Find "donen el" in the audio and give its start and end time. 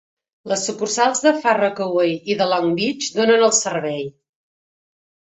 3.19-3.53